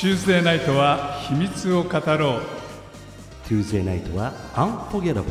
[0.00, 2.40] Tuesday ナイトは秘密を語ろう。
[3.46, 5.24] Tuesday ナイトは Unforgettable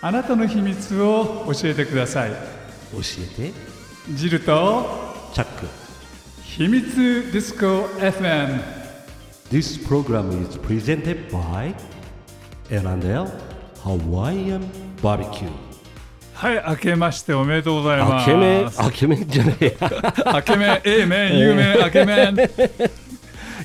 [0.00, 2.30] あなたの秘密を教えてください。
[2.30, 2.36] 教
[3.38, 3.52] えて。
[4.14, 4.86] ジルと
[5.34, 5.66] チャック。
[6.42, 7.66] 秘密ディスコ
[7.98, 8.62] FM
[9.50, 11.74] This program is presented by
[12.70, 13.28] L&L
[13.84, 14.62] Hawaiian
[15.02, 15.50] Barbecue.
[16.32, 20.32] はい明けましておめでとうございまあすけめあけめじゃないや。
[20.36, 22.32] 明けめ A 面 U 面明けめ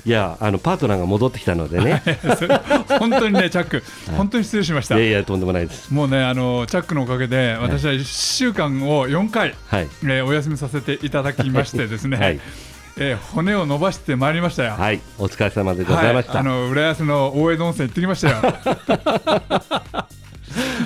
[0.06, 2.04] いやあのパートナーが戻ってきたのでね。
[3.00, 3.84] 本当にねチャック。
[4.16, 4.98] 本当に失礼しました。
[4.98, 5.92] いやいやとんでもないです。
[5.92, 9.88] もうねあのチャックのおかげで私は1週間を4回、はい。
[10.04, 12.40] えーお休みさせていただきましてですね、はい。
[12.98, 14.74] えー骨を伸ばしてまいりましたよ。
[14.74, 15.00] はい。
[15.18, 18.36] お疲れ様でございました、はい、あの浦安の大江戸温泉行ってきましたよ。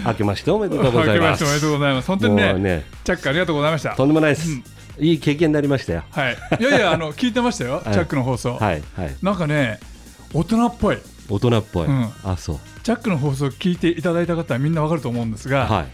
[0.05, 1.19] 明けましておめでとうございます。
[1.19, 2.07] 明けましておめでとうございます。
[2.07, 2.85] 本当にねね。
[3.03, 3.95] チャックありがとうございました。
[3.95, 4.49] とんでもないです、
[4.99, 6.03] いい経験になりましたよ。
[6.11, 6.37] はい。
[6.59, 7.93] いやいやあの聞いてましたよ、 はい。
[7.93, 8.55] チャックの放送。
[8.55, 9.15] はいはい。
[9.21, 9.79] なんかね
[10.33, 10.97] 大人っぽい。
[11.29, 12.09] 大人っぽい、うん。
[12.23, 12.59] あそう。
[12.83, 15.87] チャックの放送聞いていただいた方はみんなわかると思うんですが、はい。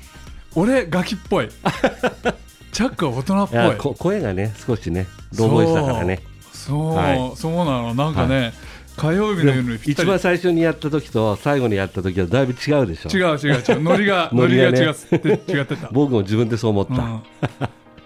[0.56, 1.50] 俺ガキっぽい。
[2.72, 3.76] チャックは大人っぽい。
[3.78, 6.22] こ声がね少しねローボイスだからね。
[6.52, 7.31] そう、はい。
[7.36, 7.94] そうなの。
[7.94, 8.53] なんかね、
[8.98, 13.09] 火曜日の夜一番最初にやった時と最後にやった時はだいぶ違うでしょ。
[13.09, 13.83] 違う違う違う。
[13.83, 15.89] ノリが ノリが違って違ってた。
[15.92, 17.23] 僕も自分でそう思った、うん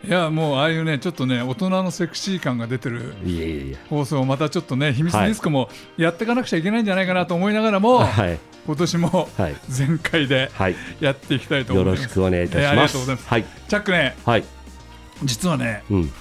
[0.08, 3.16] いやもうああいうねちょっとね大人のセクシー感が出てる
[3.89, 8.39] 放送をまたちょっとね秘密ディスコもやっていかなくちゃいけないんじゃないかなと思いながらも、はい。
[8.66, 9.55] 今年もはい。
[9.67, 10.75] 全開ではい。
[11.02, 12.03] やっていきたいと思よいます。
[12.03, 13.27] ろしくお願いいたしえーあります、がとうございます。
[13.30, 13.45] はい。
[13.67, 14.44] チャックねはい。
[15.23, 16.11] 実はねうん。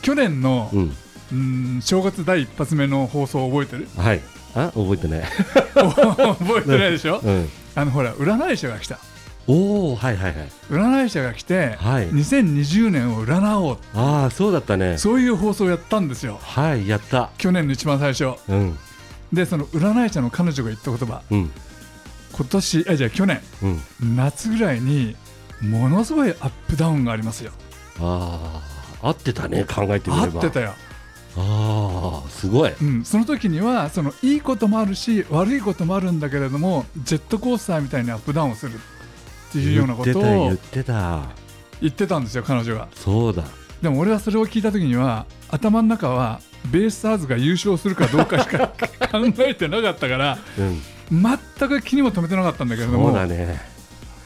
[0.00, 0.96] 去年の、うん。
[1.30, 3.88] うん正月第一発目の放送覚えてる？
[3.98, 4.20] はい。
[4.54, 5.22] あ覚えてない。
[5.74, 7.48] 覚えてないでしょ、うん。
[7.74, 8.98] あのほら占い師が来た
[9.48, 10.48] おおはいはいはい。
[10.70, 12.10] 占い師が来て、はい。
[12.10, 14.98] 2020年を占おうああそうだったね。
[14.98, 16.38] そういう放送をやったんですよ。
[16.42, 17.30] はいやった。
[17.38, 18.38] 去年の一番最初。
[18.48, 18.78] うん。
[19.32, 21.22] でその占い師の彼女が言った言葉。
[21.30, 21.50] うん。
[22.32, 23.40] 今年あじゃあ去年。
[23.62, 24.16] うん。
[24.16, 25.16] 夏ぐらいに
[25.62, 27.52] ものすごいアップダウンがありますよ。
[28.00, 28.62] あ
[29.02, 30.42] あ合ってたね考えてみれば。
[30.42, 30.74] 合ってたよ、
[31.36, 32.72] ああすごい。
[32.80, 38.78] うん、その時にはそのいいこともあるし悪いこともあるんだけれどもジェットコースターみたいにアップダウンをする
[39.48, 41.22] っていうようなことを言ってた
[41.80, 42.18] 言ってた。
[42.18, 43.44] んですよ彼女がそうだ。
[43.82, 48.68] でも俺はそれを聞いた時には頭の中はベイスターズが優勝するかどうかしか
[49.12, 50.82] 考えてなかったからうん。
[51.10, 53.60] 全く気にも留めてなかったんだけれどそうもだね。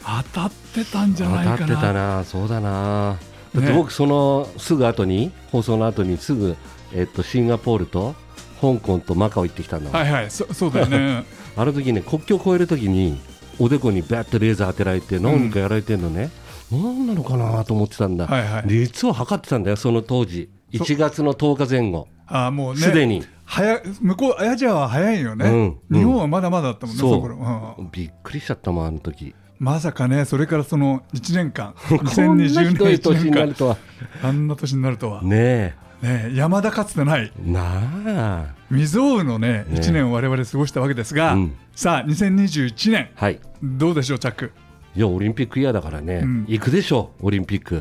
[0.05, 2.17] 当たってたんじゃないか当たってたな。
[2.17, 3.17] なそうだな。
[3.55, 3.73] だってね。
[3.73, 6.57] 僕そのすぐ後に放送の後にすぐ
[6.95, 8.15] えっとシンガポールと
[8.61, 10.31] 香港とマカオ行ってきたんだはいはい。
[10.31, 11.25] そそうだよね。
[11.57, 13.21] あの時ね国境を越える時に
[13.63, 16.31] おでこにバッとレーザー当てられて何かやられてるのね、
[16.73, 18.65] 何なのかなと思ってたんだ、はいはい。
[18.67, 20.51] 熱を測ってたんだよその当時。
[20.77, 22.09] そ1月の10日前後。
[22.27, 23.25] あーもうねすでに。
[23.45, 25.99] 早向こうアジアは早いよね、うんうん。
[25.99, 27.83] 日本はまだまだだったもんね、そう。
[27.83, 27.91] ん。
[27.93, 29.33] びっくりしちゃったもんあの時。
[29.61, 31.77] まさかねそれからその1年間。
[31.89, 33.77] こんな2020ひどい年1年に年間なるとは。
[34.25, 37.33] あんな年になるとは、ねね、山田かつてない。
[37.39, 38.55] えなあ。
[38.71, 39.79] 未曾有のねね。
[39.79, 41.57] 1年を我々過ごしたわけですが、うん。
[41.77, 43.11] さあ2021年。
[43.15, 43.39] はい。
[43.63, 44.51] どうでしょうチャック？
[44.97, 46.45] いやオリンピックイヤーだからね、うん。
[46.49, 47.77] 行くでしょオリンピック。
[47.77, 47.81] い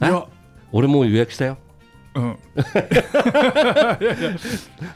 [0.00, 0.26] あや。
[0.70, 1.58] 俺もう予約したよ。
[2.14, 2.36] うん。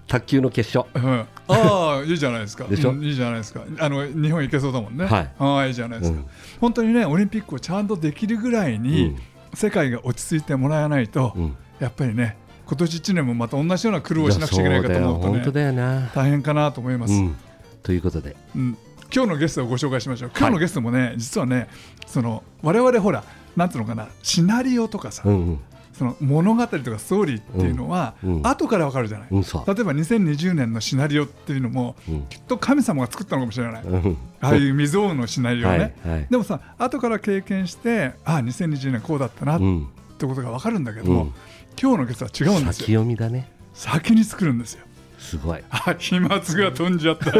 [0.06, 1.04] 卓球の決勝。
[1.04, 2.64] うん、ああいいじゃないですか。
[2.64, 2.92] でしょ？
[2.92, 3.62] うんいいじゃないですか。
[3.80, 5.04] あの日本行けそうだもんね。
[5.04, 5.30] はい。
[5.36, 6.26] ああいいじゃないですか、うん。
[6.60, 9.16] 本当にねオリンピックをちゃんとできるぐらいに、うん。
[9.52, 12.36] 世界が落ち着いてもらわないと、うんやっぱりね
[12.66, 17.36] 今年1年もまた同じような苦労をしなくちゃいけないかと思うとね本当だよな、大変かなと思います、うん、
[17.82, 18.36] ということで。
[18.54, 18.78] うん。
[19.12, 20.30] 今日のゲストをご紹介しましょう。
[20.36, 21.66] 今日のゲストもね、実はね
[22.06, 23.24] その我々ほら
[23.56, 25.60] なんていうのかなシナリオとかさ、うんうん。
[25.92, 28.14] その物語とかストーリーっていうのは、
[28.44, 32.22] 後からわかるじゃない、うん例えば2020年のシナリオっていうのも、うん。
[32.28, 34.16] きっと神様が作ったのかもしれない、うん。
[34.40, 36.26] ああいう未曾有のシナリオをね、はいはい。
[36.30, 39.88] でもさ後から経験してああ2020年こうだったなっうん。
[40.18, 41.32] てことがわかるんだけども、うん
[41.80, 43.50] 今日のゲストは違うんです先よ読みだね。
[43.74, 44.84] 先に作るんですよ。
[45.18, 45.62] すごい。
[45.70, 47.32] あ飛沫が飛んじゃった。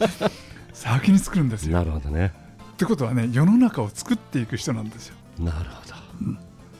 [0.72, 1.76] 先に作るんですよ。
[1.76, 2.32] なるほどね。
[2.72, 5.16] ってことはね世の中を作っていく人なんですよ。
[5.38, 5.94] なるほど、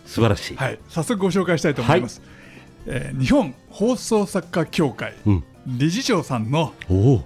[0.06, 0.78] 素晴らしい、はい。
[0.88, 2.20] 早速ご紹介したいと思います、
[2.86, 7.24] えー日本放送作家協会うん、理事長さんの、おお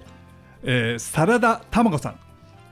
[0.63, 2.17] えー、サラダたまごさん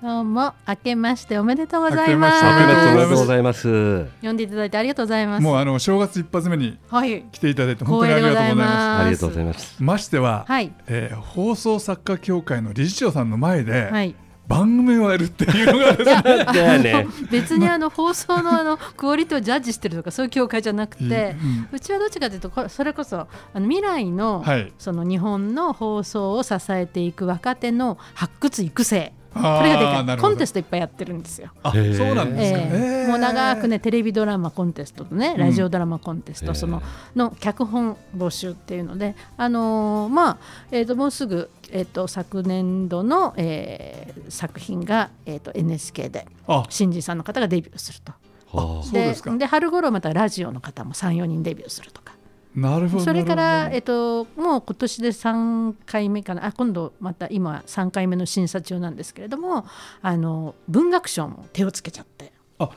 [0.02, 2.44] どうも明けましておめでとうございます。
[2.44, 5.43] 明けましておめでとうございます呼んでいただいてありがとうございます。
[5.44, 7.22] もうあの正月一発目にはい。
[7.31, 8.70] 来ていただいて本当にありがとうございます。
[8.72, 10.72] ありがとうございますすましては、はい。
[10.88, 14.16] えー放送作家協会の理事長さんの前で、はい。
[14.49, 31.50] 番組をやるっていうのがですね 別にあの放送のあのクオリティをジャッジしてるとかそういう協会じゃなくて、うんうちはどっちかというとこそれこそあの未来の、はいその日本の放送を支えていく若手の発掘育成こあーれがでかないコンテストいっぱいやってるんですよ。
[31.62, 32.70] あそうなんですか、ええ。
[32.73, 36.82] ええもう長くねテレビドラマコンテストとねラジオドラマコンテスト、うんその
[37.17, 40.38] の脚本募集っていうので、あのーまあ
[40.70, 46.64] えー、ともうすぐ、えー、と昨年度の、えー作品が、えー、と NHK であ。
[46.69, 48.12] 新人さんの方がデビューすると。
[48.56, 49.35] はそうですか。
[49.37, 52.14] で春頃またラジオの方も34人デビューするとか
[52.54, 56.46] なるほどそれから、えっと、もう今年で3回目かな。
[56.46, 59.64] あ今度また今3回目の審査中なんですけれども
[60.02, 62.32] あの文学賞も手をつけちゃって。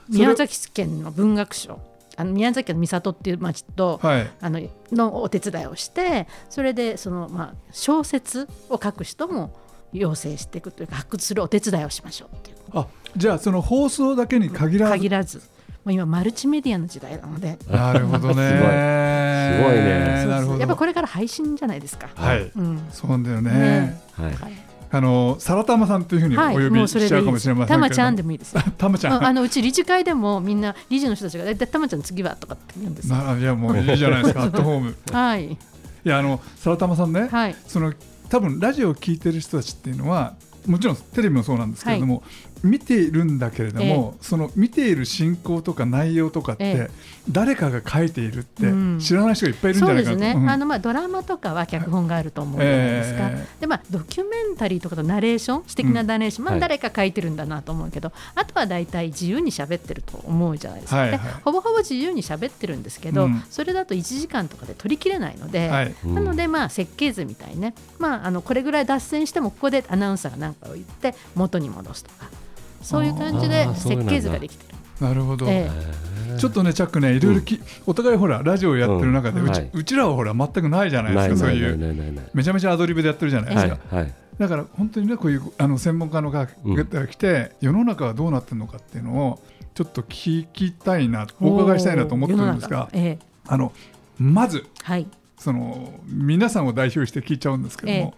[0.10, 1.80] 宮崎県の文学賞。
[2.18, 4.32] あの宮崎県の三郷っていう町と、はい。
[4.40, 4.62] あの
[4.92, 9.54] のお手伝いをしてそれでその、まあ、小説を書く人も
[9.92, 12.58] 養成していくというか発掘するお手伝いをしましょうっていう。
[12.74, 12.88] あ
[13.18, 14.94] じゃあその放送だけに限らず。
[14.94, 15.55] 限らず
[15.86, 17.60] もう今マルチメディアの時代なので。
[17.70, 18.34] なるほどね。
[18.34, 18.42] すごい。
[18.42, 20.26] すごいね。
[20.26, 20.60] なるほど。
[20.60, 22.10] やっぱこれから配信じゃないですか。
[22.16, 22.52] はい。
[22.56, 22.88] うん。
[22.92, 23.52] そうだよね。
[23.52, 24.02] ね。
[24.14, 24.34] はい。
[24.34, 24.54] はい。
[24.90, 27.80] あのサラタマさんというふうにおはい、呼もうそれでいいびしちゃうかもしれませんけれど。
[27.80, 28.62] もたまちゃんでもいいですよ。
[28.78, 29.24] たまちゃん。
[29.24, 33.18] ああのうち理事会でもみんな理事の人たちが「大体たまちゃん次は」とかって言うんですよ。
[33.18, 34.96] ならいやもういいじゃないですか アットホーム。
[35.12, 35.52] はい。
[35.52, 35.58] い
[36.04, 37.56] やあのサラタマさんね、はい。
[37.68, 37.94] その
[38.30, 40.34] 多分ラジオを聞いてる人たちっていうのは
[40.68, 42.24] もちろんテレビもそうなんですけれども、
[42.66, 46.90] 見ているんだけれども、その見ている進行とか内容とかって、え
[47.30, 49.00] 誰かが書いているってうん。
[49.00, 50.20] 知らない人がいっぱいいるんじそうゃないかなと。
[50.20, 61.10] ですね、うんあのまあドラマとかは脚本があると思うじゃないですか、えでまあ、ドキュメンタリーとかとナレーション素敵なナレーション、まあ、はい誰か書いてるんだなと思うけど、あとは大体自由に喋ってると思うじゃないですか、はい。
[61.12, 61.20] はい。
[61.20, 63.44] でほぼほぼ自由に喋ってるんですけど、うん。
[63.50, 65.96] それだと1時間とかで取りきれないので、はい。
[66.06, 72.30] うんなので、まあ、設計図みたいにね、まあ、あのこれぐらい脱線してもここでアナウンサーが何かを言って元に戻すとか
[72.86, 74.76] そういう感じで設計図ができてる。
[75.02, 75.70] なるほど、え
[76.38, 79.70] ちょっとねチャックねいろいろき、お互いほらラジオやってる中で、うちうんはい。
[79.74, 84.14] うちらはほら全くないじゃないですかそうないいうめちゃめちゃアドリブでやってるじゃないですか、はいはい。
[84.38, 89.40] だから本当にねこういうあの専門家の方が来て、世の中はどうなってるのかっていうのを
[89.74, 93.20] ちょっと聞きたいなお伺いしたいなと思ってるんですがええ。
[93.48, 93.74] あの
[94.18, 95.08] まずはい。
[95.38, 98.14] その皆さんを代表して聞いちゃうんですけども、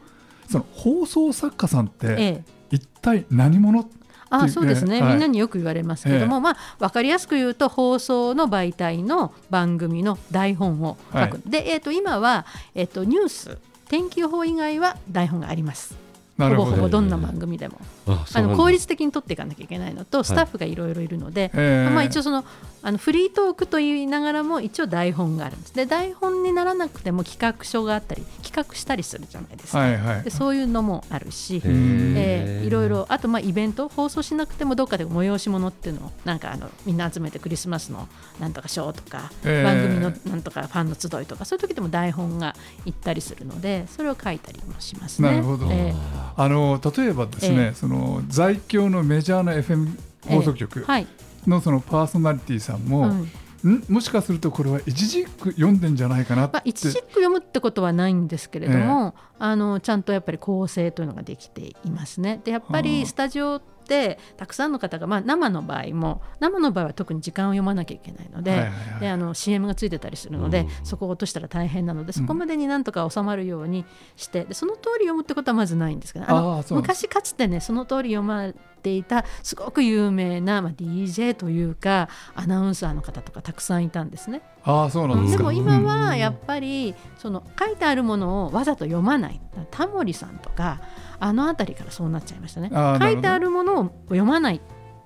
[0.50, 2.44] その放送作家さんってええ。
[2.70, 3.86] 一体何者あ
[4.30, 5.12] あそうですね、はい。
[5.14, 11.50] みんなによく言われますけども、まあ、分かりやすく言うと放送の媒体の番組の台本を書く、はい。
[11.50, 12.46] で、えー、と今は、
[12.76, 13.58] えー、とニュース。
[13.90, 15.96] 天気予報以外は台本があります
[16.38, 17.02] ほぼほぼど。
[17.02, 17.80] んな番組でも。
[18.06, 21.92] あの効率的に取っていかなきゃいけないのとスタッフがいろいろいるので、えー。
[21.92, 22.46] まあ、一応その
[22.84, 25.74] あのフリートークと言いながらも一応台本があるんです。
[25.74, 30.24] で台本にならなくても企画書があったり企画したりするじゃないですか、はいはい。
[30.24, 38.08] でそういうのもあるし、へえいろいろあとまあイベント放送しなくてもどっかで催し物っていうのをなんかあのみんな集めてクリスマスの
[38.40, 39.64] なんとかショーとか、えー。
[39.64, 42.56] 番組のなんとかファンの集いとかそういう時でも台本が
[42.86, 45.32] 行ったりするのでそれを書いたりもしますね。
[45.32, 45.68] なるほど。
[45.72, 47.74] えーあの例えばですね、ええ。
[47.74, 49.98] その在京のメジャーな FM
[50.28, 51.08] 放送局はい、
[51.46, 53.32] のそのパーソナリティさんも、うん
[53.64, 53.84] ん？
[53.90, 62.42] もしかするとこれは一時句読んでんじゃないかなって、まあ、一軸読むってことはないんですけれども、あのちゃんとやっぱり構成というのができていますね。
[62.44, 70.70] でやっぱはありスタジオってたくさんの方が、まあ、生の場合も生の場合は特に時間を読まなきゃいけないので,、はいはいはいであの CM がついてたりするので、うん。
[70.84, 73.86] そこを落としたら大変なのでそこまでになんとか収まるように
[74.16, 78.52] してでその通り読むってことはまずないんですけどあの昔かつてねその通り読ま
[78.88, 84.42] れていたすごく有名な、まあ、DJ というかアナウンサーの方とかたくさんいたんですね。
[84.64, 89.42] ああそうなんですか、でも今うんはやっぱりその書いてあるものをわざと読まない。
[89.72, 90.80] タモリさんとか
[91.20, 92.70] あの辺りからそうなっちゃいましたね。
[92.72, 94.62] 書いてあるものを読まないっ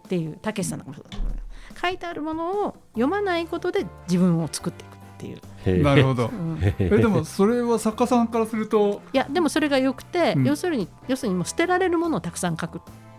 [0.08, 1.06] ていうたけしさんとかもそう。
[1.10, 1.32] だと
[1.82, 6.28] 書いてあるものを読まないことで自分を作っていくっていう、なるほど。
[6.28, 6.60] うん。
[6.62, 10.44] えでもそれは作家さんからするといやでもそれがよくて、うん。
[10.46, 12.78] 要するに要するにもう捨てられるものをたくさん書く。
[12.78, 13.11] あ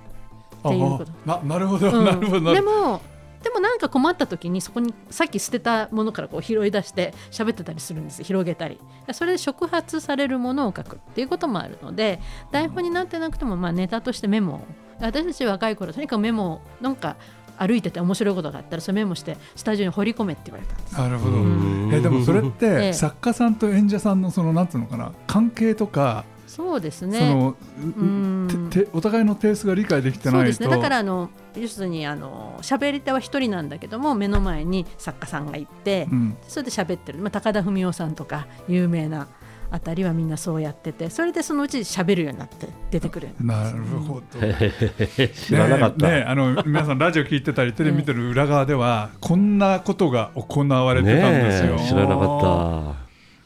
[0.65, 1.13] っていうこと。
[1.27, 2.05] あななるほど、うん。
[2.05, 3.01] なるほどでも
[3.43, 8.79] でもなんか困った時にそこにさっき捨てたものからこう拾い出して喋ってたりするんです広げたり。
[9.13, 12.21] それで触発されるものを書くっていうこともあるので
[12.53, 14.61] 台本になってなくてもまあネタとしてメモを。
[15.01, 17.17] 私たち若い頃とにかくメモをなんか
[17.59, 21.41] 歩いてて面白いことがあったらそれメモしてスタジオに掘り込めって言われたんですなるほど、う
[21.89, 21.91] ん。
[21.93, 22.93] えでもそれっえてえ。
[22.93, 27.19] 作家さんと演者さんのそのなんつうのかな関係とか、そうですね。
[27.19, 28.69] そのん。
[28.71, 30.39] ててお互いのテイストが理解できてないと。
[30.41, 30.69] そうですね。
[30.69, 36.37] だからあの要するにあの喋り手は一人なんだけども目の前に作家さんがいて、うん。
[36.47, 39.29] それで喋ってる、まあ、高田文夫さんとか有名な
[39.71, 44.39] あたりはみんなそうやっててそれでそのうち喋るようになって出てくるなるほど、
[45.33, 53.02] 知らなかった、ねねあの皆さんラジオ聞いてたりテレビ見てる裏側ではこんなことが行われてたんですよ、ねえ知らなかった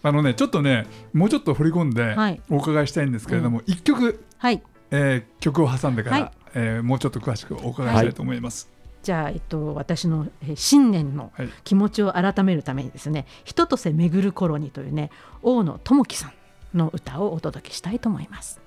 [0.07, 2.41] あのねちょっとねもうちょっと振り込んではい。
[2.49, 4.63] お伺いしたいんですけれども、一曲、はい。
[4.93, 6.33] えー曲を挟んでから、はい。
[6.55, 8.71] えーもうちょっと詳しくお伺いしたいと思います。
[9.03, 11.49] じゃあ、えっと、私のえー新年のはい。
[11.65, 15.11] 気持ちを改めるためにですね「人とせ巡る頃に」というね
[15.43, 18.61] 大野智樹さんの歌をお届けしたいと思います。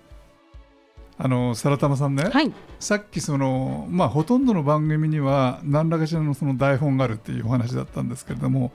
[1.21, 8.71] あのサラタマさんね、はい、さっきその、まあ、ほとんどの番組には何らかしらのその台本があるっていうお話だったんですけれども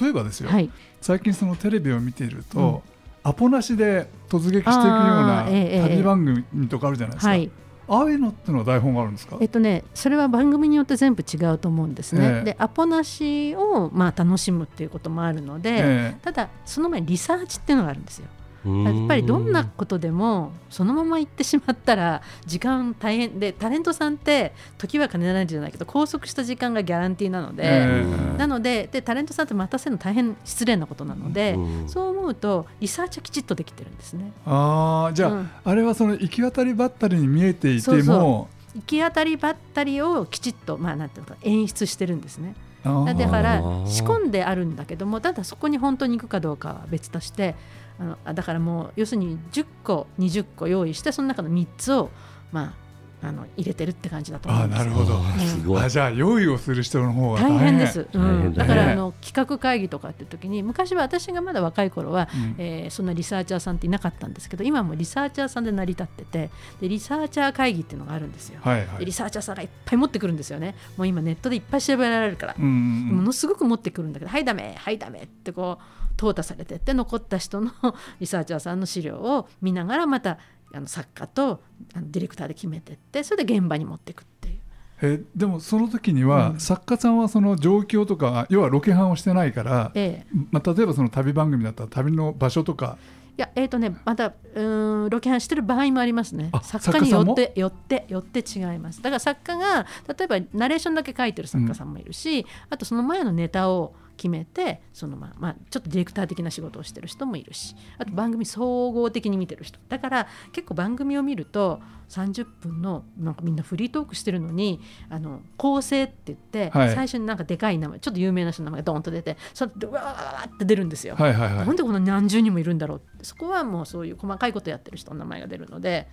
[0.00, 2.82] 例えばですよ、はい、最近そのテレビを見ていると、
[3.22, 7.50] アポなしで突撃していくような旅番組とかあるじゃないですか、はい、
[7.88, 9.36] ああいうのってのは台本があるんですか？
[9.40, 12.24] えっとねそれは番組によって全部違うと思うんですね。
[12.24, 12.44] ええ。
[12.44, 18.26] でアポなしをまあ楽しむっていうこともあるので、えただその前にリサーチっていうのがあるんですよ。
[18.64, 28.04] ややっぱりどんなことでもそのまま行ってしまったら時間大変でタレントさんって時は金ならじゃないけど拘束した時間がギャランティーなので、え
[28.34, 31.56] えなのででタレントさんって待たせるの大変失礼なことなので、
[31.86, 34.32] そう思うとリサーチはきちっとできてるんですね。
[34.46, 42.54] ああじゃあ、うんあれはその行き当たりばったりに見えていてそうも行き当たりばったりをきちっと、まあ、なんていうのか演出してるんですね。
[42.84, 47.54] だから仕込んであるんだけどもただそこに本当に行くかどうかは別として
[47.98, 52.10] あのあだからもう要するに10個20個用意してその中の3つを、
[52.50, 52.74] ま
[53.22, 54.82] あ、あの入れてるって感じだと思あうんです。
[54.82, 55.14] ーなるほど。
[55.16, 55.82] あーすごい。
[55.82, 62.54] あじゃあ用意をする人の方が大大変変です、うん、だからあの企画会議とかって時に昔は私がまだ若い頃は、うん。
[62.58, 68.60] えーそんなリサーチャーさんっていなかったんですけど今はもうリサーチャーさんで成り立っててでリサーチャー会議っていうのがあるんですよ。
[68.62, 68.98] はいはい。
[68.98, 70.74] でリサーチャーさんがいっぱい持ってくるんですよね。
[70.96, 72.56] もう今ネットでいっぱい調べられるから。
[72.58, 72.62] う。
[72.62, 73.08] ん。
[73.08, 77.70] ものすごく持ってくるんだけど、はい、ダメ、はい、ダメってこう、淘汰されてって、残った人の
[78.20, 80.38] リサーチャーさんの資料を見ながら、また
[80.72, 81.62] あの作家と
[81.94, 84.54] あのディレクターで決めてって、それで現場に持っていくっていう。
[85.02, 92.96] えでもその時には、うん作家さんはその状況とか要はロケハンをしてないから、ええまあ、例えばその旅番組だったら旅の場所とか
[93.36, 96.60] いや、えーとね、またうーんロケハンしてる場合もありますねあ。
[96.62, 99.02] 作家によってよってよって違います。
[99.02, 121.16] だから作家が例えばナレーションだけ書いてる作家さんもいるし、あとその前のネタを決めてそのまあまあちょっとディレクター的な仕事をしてる人もいるしあと番組総合的に見てる人だから結構番組を見ると30分のなんかみんなフリートークしてるのにあの構成って言って、はい最初になんかでかい名前ちょっと有名な人の名前がドーンと出てそれでうわーって出るんですよ。
[121.16, 126.08] はいはいはいなんでこんな何十人もいるんだろうってそこはもうそういう細かいことやってる人の名前が出るので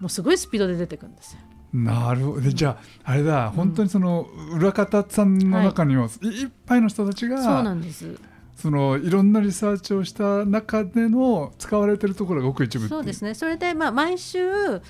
[0.00, 1.40] もうすごいスピードで出てくるんですよ。
[1.72, 2.40] なるほど。
[2.40, 8.18] でじゃああれだ本当にその裏方さんの中には、い、いっぱいの人たちがそうなんです。
[8.58, 13.34] そのいろんなリサーチをした中での使われてるところがごく一部そうですね。
[13.34, 14.40] それでまあ毎週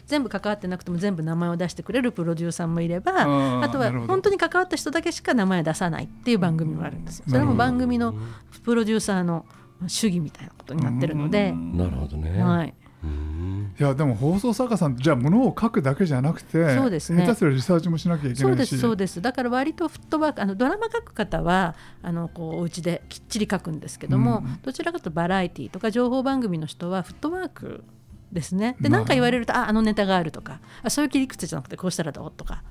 [0.06, 3.12] 全部関わってなくても全部名前を出してくれるプロデューサーもいれば
[3.62, 7.26] あとは本当に関わった人だけしか名前出さないっていう番組もあるんですよ。
[7.28, 8.14] それも番組の
[8.64, 9.44] プロデューサーの
[9.86, 12.74] 主義みたいなことになってるので、なるほどね、はい、うん
[13.78, 17.22] いやでも放送作家さんじゃあものを書くだけじゃなくてそうですね。
[17.24, 18.80] 下手すらリサーチもしなきゃいけそうでないしす。
[18.80, 19.22] そうです。
[19.22, 24.58] だから割とフットワークあのドラマ書く方はあのこうお家できっちり書くんですけども、うん。
[24.62, 27.84] どちらかというとバラエティーとか情報番組の人はフットワーク
[28.32, 28.76] ですね。
[28.80, 32.62] でまあ何か言われるとああのネタがあるとかあそういう切り口じゃなくてこうしたらどうとか、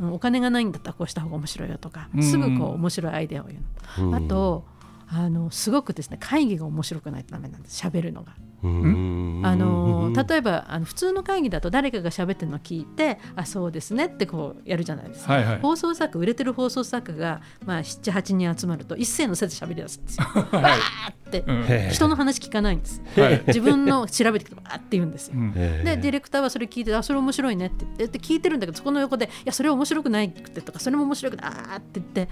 [0.00, 2.22] うんお金がないんだったらこうした方が面白いよとかうん。
[2.22, 3.56] すぐこう面白いアイデアを言
[3.98, 4.14] うの、うん。
[4.26, 4.64] あと
[5.08, 7.80] あのすごくですね会議が面白くないとダメなんです。
[7.84, 8.32] 喋るのが。
[8.62, 9.42] うん？
[9.44, 15.58] あの例えばあの普通の会議だと誰かが喋ってるのを聞いてあそうですねってこうやるじゃないですか、はいはい。
[15.60, 20.26] 放送作家売れてる放送作家が、まあ、78人集まると一斉のせで喋り出すんですよ。
[20.34, 23.02] わーって、人の話聞かないんです。
[23.16, 23.42] はい。
[23.46, 25.34] 自分の調べてきてわーって言うんですよ。
[25.54, 32.28] でディレクターはそれ聞いてあそれ面白いねって言ってで聞いてるんだけどそこの横でいやそれは面白くないくてとかそれも面白くないあーって言って。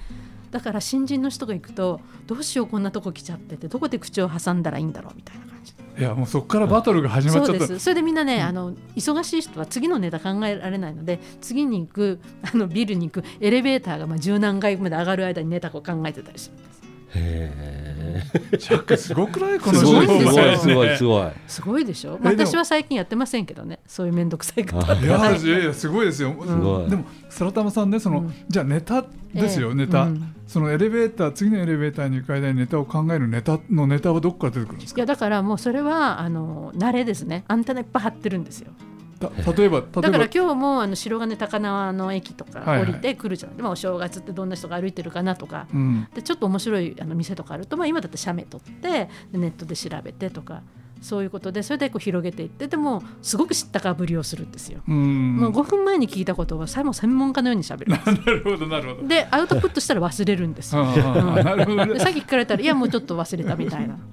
[0.50, 5.56] だから新人の人が行くとどうしようこんなとこ来ちゃっててどこで口を挟んだらいいんだろうみたいな感じ
[5.99, 7.67] いやもうそこからバトルが始まっちゃった。
[7.67, 7.79] です。
[7.79, 16.83] それでみんなね、あの忙しい人は次のネタ考えられないので次に行くあのビルに行くエレベーターがまあ十何階まで上がる間にネタを考えてたりするんです
[17.16, 18.23] へ
[18.58, 19.58] ジャックすごくない？
[19.58, 21.85] こえのすごいですごいすごいすごいすごい。
[21.85, 23.80] でしょ、私は最近やってませんけどね。
[23.87, 24.92] そういう面倒くさいこと。
[24.92, 25.49] あいやい。
[25.49, 26.90] やいやすごいですよ、ごい。
[26.90, 28.35] でも皿玉さんねその、うん。
[28.49, 29.04] じゃあネタ
[29.35, 30.35] ですよ、ええネタ、うん。
[30.46, 34.99] そのエレベーター次のエレベーターに行く間にネタを考えるネタのネタはどこから出てくるんですか？
[34.99, 37.44] いやだからもうそれはあの慣れですね。
[37.49, 38.70] アンテナいっぱい張ってるんですよ。
[38.70, 42.90] た例えばだから今日もあの白金高輪の駅とかはいはい。
[42.90, 45.66] 降りてくるじゃない、でもお正月ってどんな人が歩いてるかなとか。
[45.73, 46.08] うん。
[46.14, 50.62] でちょっと面白いあの店とかあると、まあ、今だって写メ撮ってでネットで調べてとか
[51.00, 54.80] そういうことでそれでこう広げていってでもすごく知ったかぶりをするんですよ。
[54.88, 55.37] うん。
[55.37, 59.08] もう5分前に聞いたことをさも専門家のようにしゃべるんです なるほどなるほど。
[59.08, 60.85] でアウトプットしたら忘れるんですよ。
[60.85, 61.87] ああなるほど。
[61.87, 63.96] ねでさっき聞かれたら「いやもうちょっと忘れた」みたいな。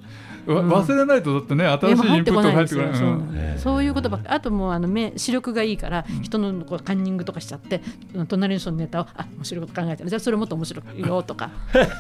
[0.46, 3.08] わ忘れないとだってね新しいインプットが入ってこないうう
[3.56, 3.60] ん。
[3.60, 7.82] そういうことばあともうあの目視力がいいから人のこうカンニングとかしちゃって
[8.14, 10.10] うん隣の人のネタをあ面白いこと考えてる。
[10.10, 11.52] じゃあそれもっと面白いよとか。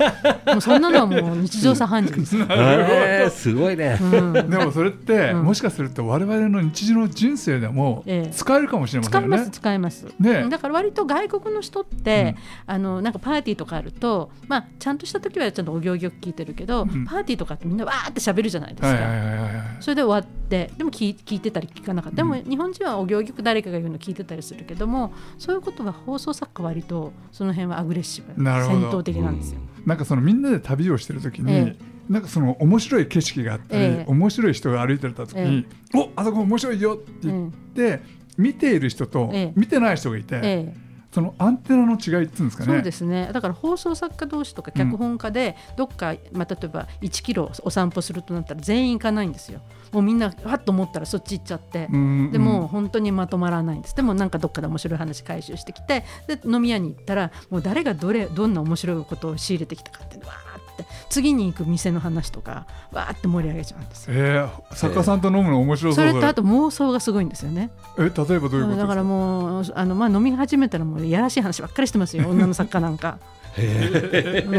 [0.48, 2.38] もうそんなのはもう日常茶飯事です。
[2.38, 2.46] よ。
[2.50, 3.98] えーすごいね。
[4.02, 4.34] うん。
[4.34, 5.44] でもそれって、うん。
[5.44, 8.32] もしかすると我々の日常の人生でもええ。
[8.34, 9.38] 使えるかもしれませんよね。
[9.38, 9.52] 使います。
[9.52, 10.48] 使います、ね。
[10.50, 12.36] だから割と外国の人って、
[12.66, 17.06] あのなんかパーティーとかあると、まあ、ちゃんとした時はちゃんとお行儀よく聞いてるけど、ん。
[17.06, 22.18] パーティーとかってみんなわーって喋るじゃないですか、それで終わってでも聞い聞いてたり聞かなかった。
[22.18, 29.60] でも日本人はお行儀よく誰かが言うの聞いてたりするけどもそういうことは放送作家は割とその辺はアグレッシブ戦闘的なんですよ。
[29.86, 31.76] なんかそのみんなで旅をしてる時に、え
[32.10, 34.06] なんかその面白い景色があったり、ええ。
[34.08, 38.02] 面白い人が歩いてた時に、おあそこ面白いよって言って、
[38.38, 39.54] 見ている人と、ええ。
[39.56, 40.83] 見てない人がいて、ええ
[41.14, 42.74] そのアンテナの違いっていうんですかね。
[42.74, 43.30] そうですね。
[43.32, 49.62] だから放送作家同士とか脚本家でどっか、まあ、例えば1キロお散歩するとなったら全員行かないんですよ。
[49.92, 53.96] もうみんなわっと思ったらそっち行っちゃって、うんでもう本当にまとまらないんです。
[53.96, 60.53] でもなんかどっかで面白い話回収してきてで飲み屋に行ったらもう誰がどれどんな面白いことを仕入れてきたかっていうのわーって
[61.14, 64.14] 次に行く店の話とかわーって盛り上げちゃうんですよ。
[64.16, 67.70] えー、作家さんと飲むの面白そだそうれとあと妄想がすごいんですよね。
[68.00, 72.28] え例えばどういうことだからもうあの、まあ、飲み始めたらもういやらしい話ばっかりしてますよ。
[72.28, 73.20] 女の作家なんか。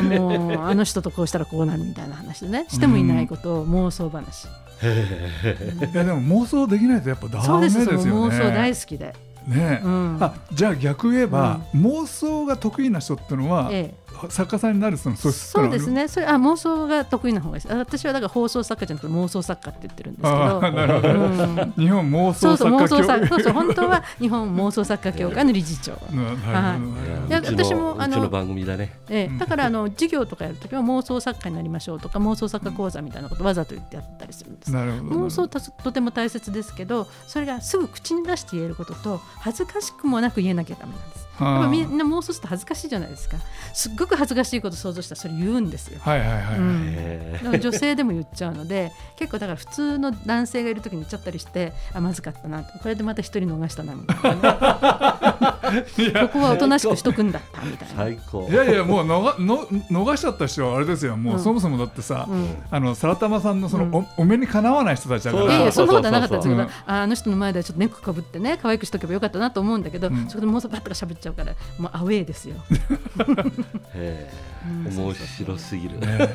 [0.06, 7.98] もうあの人とこうしたらこうなるみたいな話でねしてもいないことを妄想話、いやでも妄想できないとやっぱダメですよね。
[7.98, 9.12] そう妄想大好きで、
[9.48, 10.18] ね、うん。
[10.20, 16.08] あじゃあ逆言えば、妄想が得意な人ってのは、ええ作家さんになるその素そうですね。
[16.08, 17.74] それあ妄想が得意な方がいいです。
[17.74, 21.72] あ私はだから放送作家じゃなくて妄想作家って言ってるんですけあどーなるほど、うん。
[21.76, 25.92] 日本妄そうそう想作家協妄想作そうそう本当は日本妄想作家協会の理事長。
[25.92, 27.26] なるほどなるほど。
[27.28, 27.30] い。
[27.30, 28.98] やうちの私もあの番組だね。
[29.08, 34.72] ええ、だからあの授業とかやるときは妄想作家になりましょうとか妄想作家講座みたいなことわざと言ってやったりするんです。
[34.72, 41.23] なるほど妄想たとても大切ですけどそれがすぐ口に出して言えることと恥ずかしくもなく言えなきゃダメなんです。
[41.36, 43.36] はあやっぱみんな妄想すると恥ずかしいじゃないですか。
[43.72, 46.00] すっごく恥ずかしいこと想像したらそれ言うんですよ。
[46.00, 46.28] はいはい
[47.48, 52.78] はい、女性でも言っちゃうので結構だから普通の男性がいる時に言っちゃったりしてあまずかったなと。
[52.78, 57.94] これでまた一人逃したなみたいな、 ね、ここはおとなしくしとくんだったみたいな。
[57.94, 58.48] 最高。
[58.50, 61.16] いやいやもう逃の逃しちゃった人はあれですよ。
[61.16, 61.40] もう、うん。
[61.40, 62.56] そもそもだってさ、うん。
[62.70, 63.94] あのサラタマさんのその、うん。
[63.94, 65.44] おお目にかなわない人たちだから。
[65.44, 66.48] いやいやそんなことはなかったです。
[66.48, 70.28] けど、うんああの人の前ではちょっとネックかぶってね可愛くしとけばよかったなと思うんだけど、うん。
[70.28, 72.56] そこでもうそばっとか喋っちゃうからもうアウェーですよ。
[74.64, 75.98] 面白すぎる。
[75.98, 76.28] ね。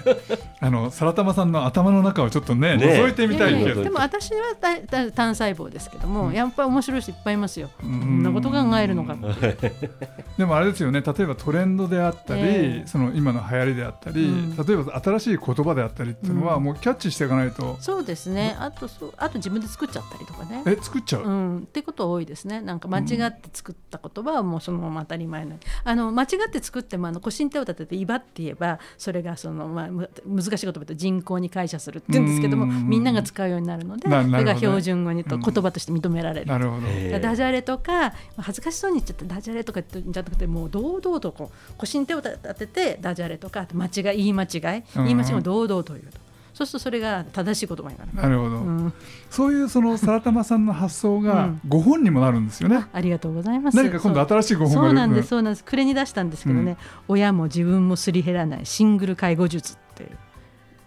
[0.59, 7.69] あのサラタマさんの頭の中をちょっとねね覗いてみたいけど、でも私はだだ単細胞ですけども、やっぱり面白い人いっぱいいますよ。
[7.79, 8.19] こん。
[8.19, 9.15] んなこと考えるのか。
[10.37, 11.01] でもあれですよね。
[11.01, 12.87] 例えばトレンドであったり、ええ。
[12.87, 14.55] その今の流行りであったり、うん。
[14.55, 16.63] 例えば新しい言葉であったりっていうのは、うん。
[16.63, 17.77] もうキャッチしていかないと。
[17.79, 18.55] そうですね。
[18.59, 20.63] あとそうあと自分で作っちゃったりとかね。
[20.65, 22.61] え作っちゃう、うん、ってこと多いですね。
[22.61, 32.89] なんか間違って作った言葉はもうそのまま当たり前なあの間違って作ってもあの腰に手を立てて「威張」って言えばそれがその、まあ、む難しい言葉と人口に解釈するって言うんですけどもうん。
[32.89, 36.47] みんなが使うようになるのでなそれが標準語にとうん言葉として認められる。
[36.47, 46.28] なるほど、えーダジャレとか恥ずかしそうに言っちゃってダジャレとか言っちゃなくてもう堂々とこう腰に手を立ててダジャレとか間違い言い間違いうん言い間違いを堂々と言うと
[46.59, 48.13] そうするとそれが正しい言葉になる。
[48.13, 48.93] なるほど、うん、
[49.29, 53.77] そういうそのサラタマさんの発想うがんご本にもなるんですよね、ありがとうございます。
[53.77, 55.63] 何か今度新しいご本がそうなんです、すそうなんです。
[55.63, 60.09] 暮れに出したんですけどね、親も自分もすり減らないシングル介護術っていう。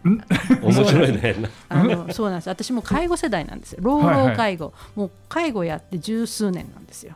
[0.63, 1.37] 面白いね。
[1.69, 2.49] あのそうなんです。
[2.49, 3.79] 私も介護世代なんですよ。
[3.83, 7.15] 老老介護、もう介護やって十数年なんですよ。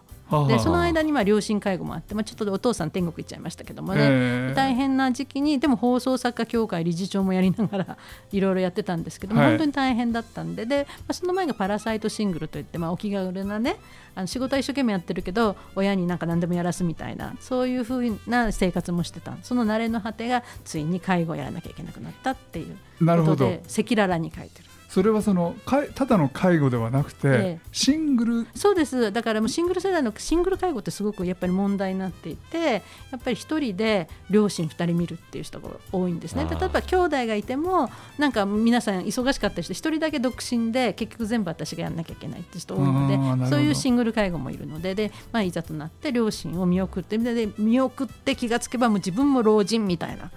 [0.48, 4.04] でその間にまあ両親介護もあって、まあ、ちょっとお父さん天国行っちゃいましたけどもね、え。
[4.52, 7.96] ー大変な時期にでも放送作家協会理事長もやりながら
[8.32, 9.50] いろいろやってたんですけども、はい。
[9.50, 13.76] 本当に大変だったんでで、まあ、その前がパラサイトシングルといって、まあ、お気軽なね
[14.16, 24.75] あの仕事は一生懸命やってるけど親になんか何でもやらすみたいなそういうふうな生活もしてたその慣れの果てがついに介護をやらなきゃいけなくなったっていうことで赤裸々に書いてる。
[24.96, 27.60] それはそのかいただの介護ではなくて、ええ。
[27.70, 28.46] シングル？
[28.54, 29.12] そうです。
[29.12, 32.82] だからもうシングル世代のシングル介護ってすごくやっぱり問題になっていて
[33.12, 36.46] やっぱり一人で両親2人見るっていう人が多いんですね。
[36.50, 50.30] 例えば兄弟がいてもなんか皆さん忙しかったりして一人だけ独身で結局全部私がやんなきゃいけないっていう人多いのでそういうシングル介護もいるのでで、まあ、いざとなって両親を見送ってで見送って気がつけばもう自分も老人みたいな。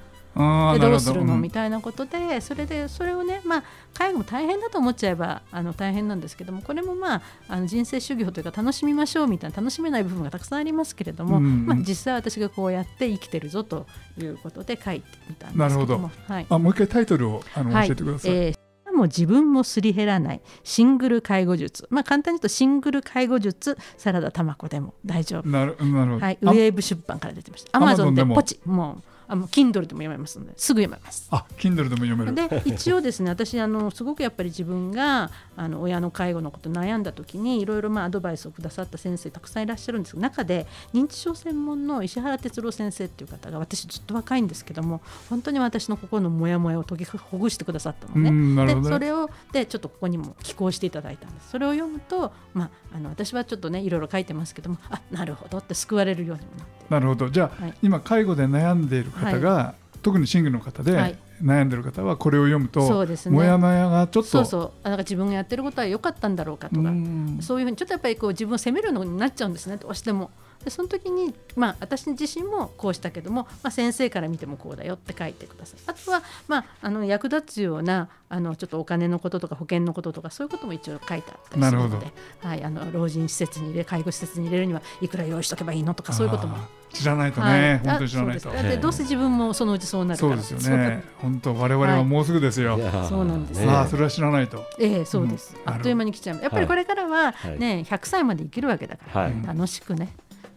[0.80, 0.92] ど。
[0.96, 1.36] うするの？
[1.36, 1.42] うん。
[1.42, 11.66] みたいなことでそれでそれをねまあ介護も大変だと思っちゃえばあの大変なんですけどもこれもまああの人生修行というか楽しみましょうみたいな楽しめない部分がたくさんありますけれども、うんうん。
[11.66, 13.86] まあ、実際私がこうやって生きてるぞと
[14.18, 16.12] いうことで書いてみたんですけども。
[16.28, 16.46] はい。
[16.50, 17.88] あもう一回タイトルをあの、はい。
[17.88, 18.32] 教えてください。
[18.32, 26.26] えーもう自分もすり減らないシングル介護術、まあ、簡単に言うとシングル介護術サラダ玉子でも大丈夫、なるなるほど。
[26.26, 27.70] はい、ウあェーブ出版から出てました。
[27.78, 32.34] アマゾンでポチもうあもう Kindle でも読めますのですぐ読めますあ、Kindle でも読める。
[32.34, 48.30] で一応ですね私あのすごくやっぱり自分があの親の介護のこと悩んだ時にいろいろまあアドバイスをくださった先生たくさんいらっしゃるんですが中で認知症専門の石原哲郎先生っていう方が私ずっと若いんですけども本当に私の心のモヤモヤを解きほぐしてくださったのね。
[48.32, 57.30] うんなるほどねでそれをでちょっとここにも寄稿していただいたんですそれを読むと、まあ、あの私はちょっとねいろいろ書いてますけどもあなるほどって救われるようにもなってなるほど。
[57.30, 61.18] じゃあ、はい今介護で悩んでいる方が、特にシングルの方で、はい。
[61.44, 63.18] 悩んでいる方はこれを読むと、ね。
[63.32, 64.30] もやもやがちょっと。
[64.30, 64.72] そうそう。
[64.84, 67.38] あなんか自分がやってることは良かったんだろうかとか、うん。
[67.42, 69.78] そういうふうにちょっとやっぱりこう自分を責めるのになっちゃうんですね。
[69.78, 70.32] どうしても。
[70.64, 75.80] でその時に、まあ、私自身もこうしたけども、まあ、先生から見てもこうだよって書いてください。
[75.88, 86.58] あとは、まあ、あの役立つようなあのちょっとお金のこととか保険のこととかそういうことも一応書いてあったりするので、はい、あの老人施設に入れ介護施設に入れるにはいくら用意しとけばいいのとかそういうことも。
[86.92, 87.80] 知らないとね、はい。
[87.80, 88.50] 本当に知らないと。
[88.50, 90.38] だってどうせ自分もそのうちそうなるから。
[90.42, 91.04] そうですよね。
[91.20, 93.08] 本当我々はもうすぐですよ、いやー。
[93.08, 94.66] そうなんですねああそれは知らないと。
[94.80, 95.74] ええそうです、うん。
[95.74, 96.40] あっという間に来ちゃう。
[96.42, 97.60] やっぱりこれからははい。
[97.60, 99.34] ね、100歳まで生きるわけだから、はい。
[99.46, 100.10] 楽しくね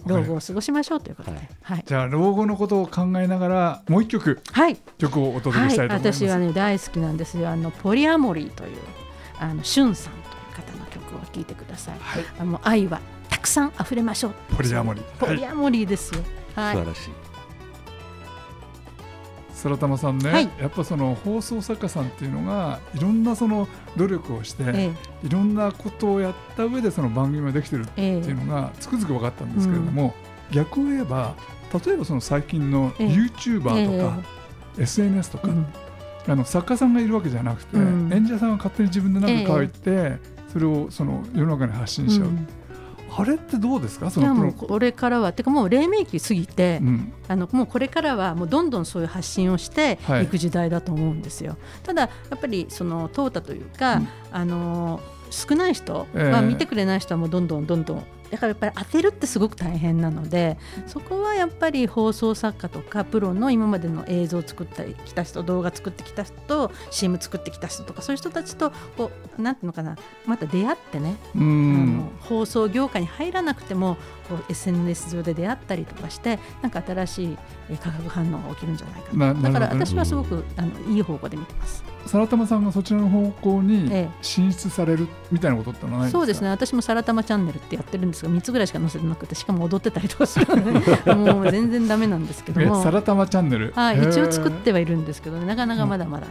[0.06, 1.36] 老後を過ごしましょうということで。
[1.36, 1.48] はい。
[1.62, 4.76] はい、じゃあ老後のことを考えながらもう一曲はい。
[4.98, 7.48] 曲をお届けはいしたいと思います、私はね大好きなんですよ。
[7.48, 8.76] あのポリアモリーという
[9.38, 11.98] あのしゅんさんという方の曲を聴いてください。
[11.98, 12.24] はい。
[12.38, 14.34] あの愛はたくさん溢れましょう。
[14.56, 15.00] ポリアモリ。
[15.00, 16.22] ーポリアモリーですよ。
[16.54, 17.31] はい、素晴らしい。
[19.62, 20.50] 空玉さんね、はい。
[20.60, 24.90] やっぱその放送作家さんっていうのがいろんなその努力をして、え
[25.22, 30.14] いろんなことをやった上でその番組ができてるってええいうのがつくづく分かったんですけれども、
[30.50, 31.34] 逆を言えば
[31.84, 33.08] 例えばその最近のええ。
[33.08, 34.18] YouTuber とか、
[34.78, 35.66] SNS とか、うん。
[36.28, 38.12] あの作家さんがいるわけじゃなくて、うん。
[38.12, 40.18] 演者さんが勝手に自分で何か書いて、
[40.52, 42.46] それをその世の中に発信しちゃう、うん
[43.14, 44.10] あれってどうですか？
[44.10, 45.32] そいやのもうこれからは。
[45.32, 47.12] てかもう黎明期過ぎて、うん。
[47.28, 50.24] あのもうこれからはもうどんどんそういう発信をしてはい。
[50.24, 51.56] いく時代だと思うんですよ。
[51.82, 54.08] ただやっぱりその淘汰というか、うん。
[54.30, 56.30] あの少ない人、ええ。
[56.30, 73.96] まあ、見てくれない人はもうどんどんどんどんだからやっぱり当てるってすごく大変なのでそこはやっぱり放送作家とかプロの今までの映像を作ってきた人動画作ってきた人 CM 作ってきた人とかそういう人たちとこうなんていうのかなまた出会ってねうあのん放送業界に入らなくても
[74.28, 77.38] こう SNS 上で出会ったりとかしてなんか新しい
[77.70, 81.84] えー化学反応が起きるんじゃないかなだから私はすごくあのいい方向で見てます。
[82.04, 86.18] 皿玉さんがそちらの方向にえ進出されるみたいなことってのはないんですか？
[86.18, 86.48] そうですね。
[86.48, 93.72] 私も「さらたまチャンネル」ってやってるんですが3つぐらいしか載せてなくてしかも踊ってたりとかするので もう全然ダメなんですけどえもさらたまチャンネル。
[93.74, 96.26] はい、一応作ってはいるんですけど、ね、なかなかまだまだ、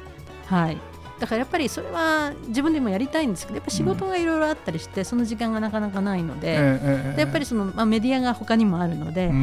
[0.47, 0.77] はい、
[1.21, 6.57] だからやっぱりそれは自分でもやりたいんですけどやっぱ仕事がいろいろあったりして、その時間がなかなかないので,、
[7.15, 9.37] でやっぱりその、まあ、メディアが他にもあるので、うんう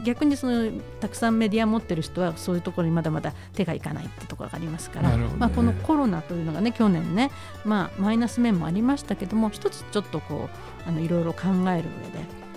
[0.00, 0.04] ん。
[0.04, 5.26] 逆にそのたくさんメディア持ってる人はそういうところにまだまだ手がいかないってところがありますから、ね。
[5.38, 7.30] まあ、このコロナというのがね去年ね、
[7.64, 10.50] まあ、マイナス面もありましたけども一つちょっとこ
[10.86, 11.40] うあのいろいろ考
[11.70, 11.88] える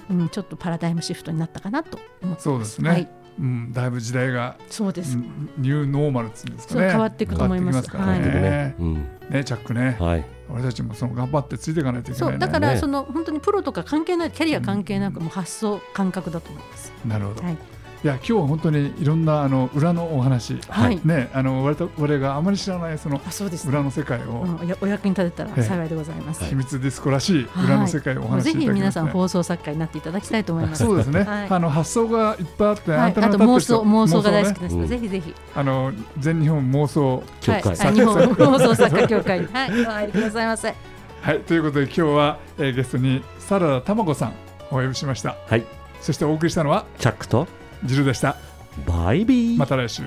[0.10, 2.44] 上で、うん、ちょっとパラダイムシフトになったかなと思ってます。
[2.44, 2.90] そうですね。
[2.90, 3.08] はい、
[3.40, 6.82] うん、だいぶ時代がそうです、うんニューノーマルっていうんですかね。
[6.82, 7.90] そう変わっていくと思います。
[7.90, 8.94] からね,、うん。
[9.30, 9.44] ね。
[9.44, 10.26] チャックね、はい。
[10.50, 12.34] 俺たちもその頑張ってついていかないといけないね。
[12.34, 16.94] そうだからねその本当にプロとか関係ないキャリア関係なくもう発想感覚だと思います。
[17.06, 17.58] なるほど、はい
[18.06, 21.02] いや今日は本当にいろんなあの裏のお話、はい。
[21.04, 26.44] ねあの我々我々があまり知らないそのあそうです、裏の世界を、うん、おやお役に立てたら幸いでございます。
[26.44, 28.92] 秘密ディスコらしい裏の世界をお話しいただきまぜひ皆。
[28.92, 30.86] さん放送作家になっていただきたいと思います。
[30.86, 31.48] そうですね、はい。
[31.50, 35.10] あの発想がいっぱいあって、はい、あと妄想妄想が大好きねです、うんぜひ。
[35.10, 37.88] ぜひ、あの全日本妄想はい、協会。
[37.88, 39.40] あ日本放送作家協会。
[39.40, 40.76] に、はい、お入りくださいませ。
[41.22, 41.40] はい。
[41.40, 44.34] ということで今日は、えーゲストにサラダたまごさん
[44.70, 45.38] お呼びしました。
[45.48, 45.66] はい。
[46.02, 47.48] そしてお送りしたのはチャックと
[47.84, 48.38] ジルでした
[48.86, 49.58] バイビー。
[49.58, 50.04] また来週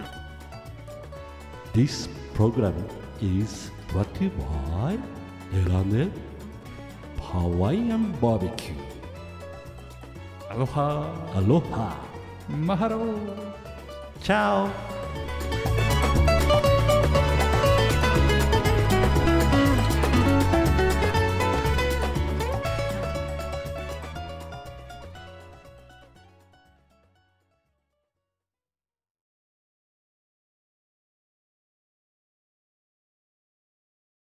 [1.75, 2.73] This program
[3.21, 4.31] is brought to you
[4.73, 4.99] by
[5.55, 6.09] エラネ
[7.21, 8.89] ハワイアンバーベキュ
[10.51, 11.39] アロハー。
[11.39, 11.97] アロハ。
[12.49, 13.15] マハロー
[14.23, 14.98] チャオ。